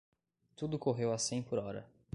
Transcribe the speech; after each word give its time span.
Tudo 0.55 0.79
correu 0.79 1.13
a 1.13 1.19
cem 1.19 1.43
por 1.43 1.59
hora. 1.59 1.85